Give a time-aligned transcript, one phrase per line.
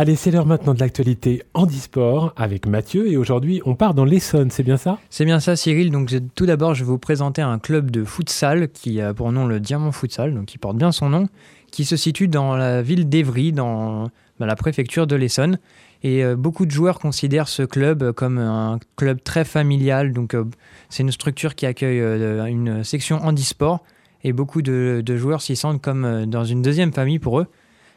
[0.00, 4.48] Allez, c'est l'heure maintenant de l'actualité handisport avec Mathieu et aujourd'hui on part dans l'Essonne,
[4.48, 5.00] c'est bien ça?
[5.10, 8.68] C'est bien ça Cyril, donc tout d'abord je vais vous présenter un club de futsal
[8.68, 11.26] qui a pour nom le Diamant Futsal, donc qui porte bien son nom,
[11.72, 14.08] qui se situe dans la ville d'Evry, dans
[14.38, 15.58] la préfecture de l'Essonne.
[16.04, 20.12] Et euh, beaucoup de joueurs considèrent ce club comme un club très familial.
[20.12, 20.44] Donc, euh,
[20.90, 23.82] c'est une structure qui accueille euh, une section handisport.
[24.22, 27.48] Et beaucoup de, joueurs s'y sentent comme dans une deuxième famille pour eux.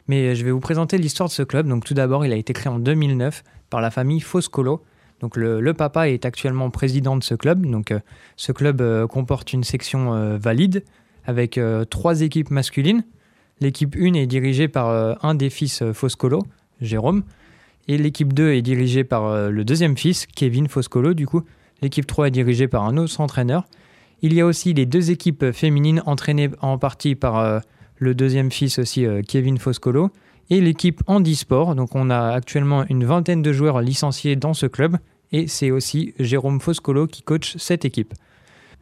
[0.08, 1.68] Mais je vais vous présenter l'histoire de ce club.
[1.68, 4.82] Donc, tout d'abord, il a été créé en 2009 par la famille Foscolo.
[5.20, 7.64] Donc, le, papa est actuellement président de ce club.
[7.64, 7.94] Donc,
[8.36, 10.82] ce club comporte une section valide
[11.24, 11.60] avec
[11.90, 13.04] trois équipes masculines.
[13.60, 16.42] L'équipe 1 est dirigée par un des fils Foscolo,
[16.80, 17.22] Jérôme.
[17.88, 21.42] Et l'équipe 2 est dirigée par euh, le deuxième fils, Kevin Foscolo, du coup.
[21.80, 23.64] L'équipe 3 est dirigée par un autre entraîneur.
[24.22, 27.58] Il y a aussi les deux équipes féminines entraînées en partie par euh,
[28.02, 30.10] le deuxième fils aussi, euh, Kevin Foscolo.
[30.50, 31.74] Et l'équipe handisport.
[31.74, 34.98] Donc on a actuellement une vingtaine de joueurs licenciés dans ce club.
[35.30, 38.12] Et c'est aussi Jérôme Foscolo qui coach cette équipe.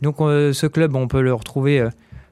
[0.03, 1.87] Donc ce club, on peut le retrouver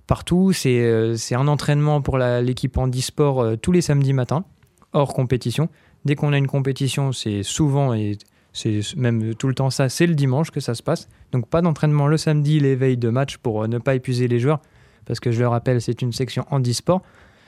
[0.08, 0.52] partout.
[0.52, 4.44] C'est un entraînement pour l'équipe handisport tous les samedis matins,
[4.92, 5.68] hors compétition.
[6.04, 8.18] Dès qu'on a une compétition, c'est souvent et
[8.52, 11.08] c'est même tout le temps ça, c'est le dimanche que ça se passe.
[11.32, 14.40] Donc pas d'entraînement le samedi, les veilles de match pour euh, ne pas épuiser les
[14.40, 14.60] joueurs,
[15.08, 17.02] parce que je le rappelle, c'est une section handisport.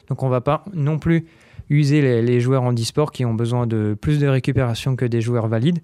[0.08, 1.26] Donc on va pas non plus
[1.68, 5.78] user les, joueurs handisport qui ont besoin de plus de récupération que des joueurs valides.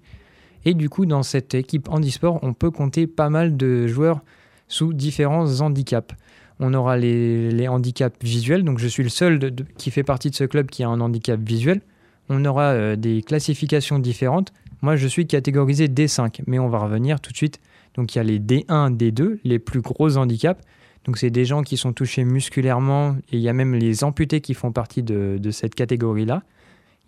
[0.65, 4.19] Et du coup, dans cette équipe handisport, on peut compter pas mal de joueurs
[4.67, 6.13] sous différents handicaps.
[6.59, 9.39] On aura les, handicaps visuels, donc je suis le seul
[9.77, 11.81] qui fait partie de ce club qui a un handicap visuel
[12.29, 14.51] on aura euh, des classifications différentes.
[14.81, 17.59] Moi, je suis catégorisé D5, mais on va revenir tout de suite.
[17.95, 20.61] Donc, il y a les D1, D2, les plus gros handicaps.
[21.07, 24.41] Donc, c'est des gens qui sont touchés musculairement et il y a même les amputés
[24.41, 26.43] qui font partie de, cette catégorie-là.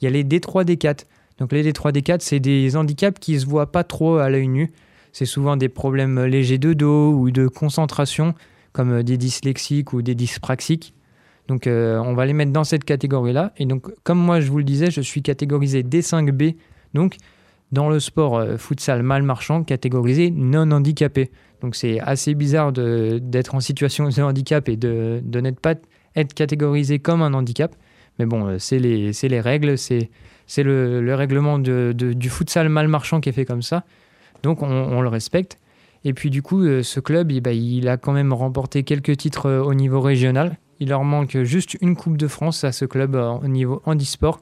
[0.02, 1.04] Il y a les D3, D4.
[1.38, 4.48] Donc, les D3, D4, c'est des handicaps qui ne se voient pas trop à l'œil
[4.48, 4.72] nu.
[5.12, 8.34] C'est souvent des problèmes légers de dos ou de concentration,
[8.72, 10.94] comme des dyslexiques ou des dyspraxiques.
[11.50, 13.54] Donc euh, on va les mettre dans cette catégorie-là.
[13.58, 16.56] Et donc comme moi je vous le disais, je suis catégorisé D5B,
[16.94, 17.18] donc
[17.72, 21.32] dans le sport euh, futsal mal marchand, catégorisé non handicapé.
[21.62, 25.76] Donc c'est assez bizarre d'être en situation de handicap et de, de n'être pas
[26.16, 27.76] être catégorisé comme un handicap.
[28.18, 30.10] Mais bon, euh, c'est les, les, règles, c'est
[30.58, 33.84] le, le, règlement de, du futsal mal marchand qui est fait comme ça.
[34.44, 35.58] Donc on, le respecte.
[36.06, 39.52] Et puis du coup, ce club, eh ben, il a quand même remporté quelques titres
[39.52, 40.58] au niveau régional.
[40.80, 44.40] Il leur manque juste une Coupe de France à ce club euh, au niveau handisport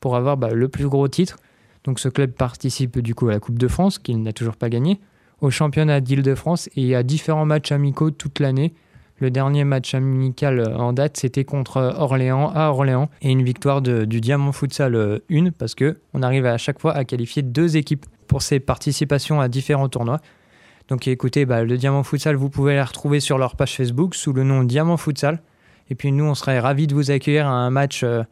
[0.00, 1.36] pour avoir bah, le plus gros titre.
[1.84, 4.68] Donc ce club participe du coup à la Coupe de France, qu'il n'a toujours pas
[4.68, 5.00] gagné,
[5.40, 8.74] au championnat d'Île-de-France et à différents matchs amicaux toute l'année.
[9.18, 13.80] Le dernier match amical euh, en date, c'était contre Orléans à Orléans et une victoire
[13.80, 17.76] du Diamant Futsal 1 euh, parce que on arrive à chaque fois à qualifier deux
[17.76, 20.20] équipes pour ses participations à différents tournois.
[20.88, 24.32] Donc écoutez, bah, le Diamant Futsal, vous pouvez la retrouver sur leur page Facebook sous
[24.32, 25.40] le nom Diamant Futsal.
[25.90, 28.22] Et puis nous, on serait ravis de vous accueillir à un match euh,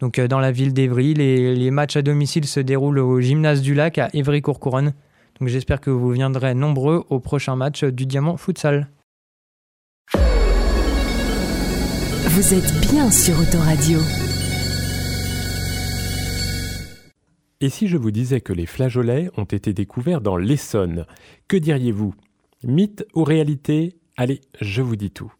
[0.00, 1.14] donc, euh, dans la ville d'Evry.
[1.14, 4.94] Les, matchs à domicile se déroulent au gymnase du lac à Évry-Courcouronne.
[5.40, 8.90] Donc j'espère que vous viendrez nombreux au prochain match du Diamant Futsal.
[12.26, 14.00] Vous êtes bien sur Autoradio.
[17.62, 21.06] Et si je vous disais que les flageolets ont été découverts dans l'Essonne,
[21.48, 22.14] que diriez-vous?
[22.62, 23.96] Mythe ou réalité?
[24.18, 25.32] Allez, je vous dis tout.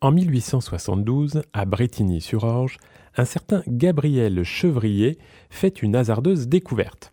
[0.00, 2.78] En 1872, à Bretigny-sur-Orge,
[3.16, 5.18] un certain Gabriel Chevrier
[5.50, 7.12] fait une hasardeuse découverte.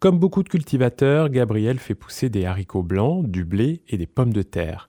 [0.00, 4.32] Comme beaucoup de cultivateurs, Gabriel fait pousser des haricots blancs, du blé et des pommes
[4.32, 4.88] de terre.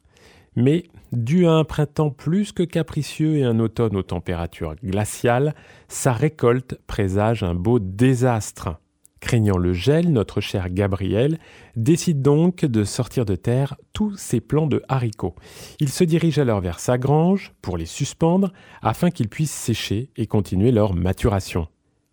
[0.56, 5.54] Mais, dû à un printemps plus que capricieux et un automne aux températures glaciales,
[5.90, 8.80] sa récolte présage un beau désastre.
[9.20, 11.40] Craignant le gel, notre cher Gabriel
[11.76, 15.36] décide donc de sortir de terre tous ses plants de haricots.
[15.82, 20.26] Il se dirige alors vers sa grange pour les suspendre afin qu'ils puissent sécher et
[20.26, 21.68] continuer leur maturation.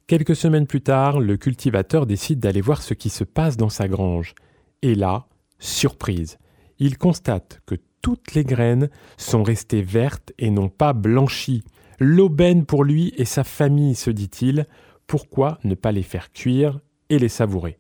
[0.08, 3.88] Quelques semaines plus tard, le cultivateur décide d'aller voir ce qui se passe dans sa
[3.88, 4.34] grange.
[4.80, 5.26] Et là,
[5.58, 6.38] surprise,
[6.78, 8.88] il constate que toutes les graines
[9.18, 11.62] sont restées vertes et non pas blanchies.
[11.98, 14.66] L'aubaine pour lui et sa famille, se dit-il,
[15.06, 16.80] pourquoi ne pas les faire cuire
[17.10, 17.76] et les savourer?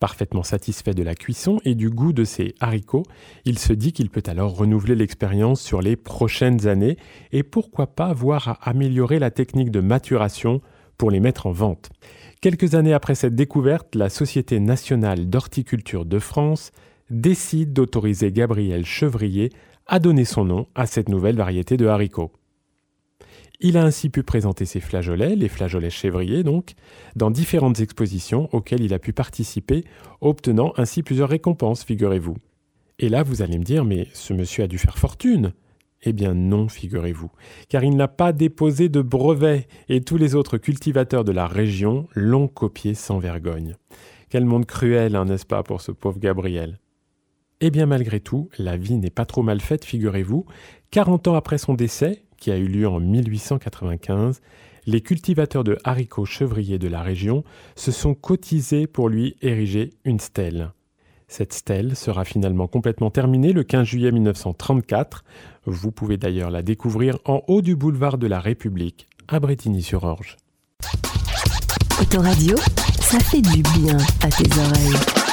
[0.00, 3.04] Parfaitement satisfait de la cuisson et du goût de ses haricots,
[3.44, 6.96] il se dit qu'il peut alors renouveler l'expérience sur les prochaines années
[7.32, 10.62] et pourquoi pas voir à améliorer la technique de maturation
[10.98, 11.90] pour les mettre en vente.
[12.40, 16.72] Quelques années après cette découverte, la Société nationale d'horticulture de France
[17.10, 19.50] décide d'autoriser Gabriel Chevrier
[19.86, 22.32] à donner son nom à cette nouvelle variété de haricots.
[23.60, 26.72] Il a ainsi pu présenter ses flageolets, les flageolets chèvriers donc,
[27.16, 29.84] dans différentes expositions auxquelles il a pu participer,
[30.20, 32.36] obtenant ainsi plusieurs récompenses, figurez-vous.
[32.98, 35.52] Et là, vous allez me dire, mais ce monsieur a dû faire fortune.
[36.06, 37.30] Eh bien non, figurez-vous,
[37.68, 42.08] car il n'a pas déposé de brevet, et tous les autres cultivateurs de la région
[42.14, 43.74] l'ont copié sans vergogne.
[44.28, 46.78] Quel monde cruel, hein, n'est-ce pas, pour ce pauvre Gabriel?
[47.60, 50.44] Eh bien malgré tout, la vie n'est pas trop mal faite, figurez-vous.
[50.90, 54.42] 40 ans après son décès, qui a eu lieu en 1895,
[54.86, 60.20] les cultivateurs de haricots chevriers de la région se sont cotisés pour lui ériger une
[60.20, 60.72] stèle.
[61.28, 65.24] Cette stèle sera finalement complètement terminée le 15 juillet 1934.
[65.66, 70.36] Vous pouvez d'ailleurs la découvrir en haut du boulevard de la République, à Bretigny-sur-Orge.
[72.00, 72.56] Autoradio,
[73.00, 75.23] ça fait du bien à tes oreilles.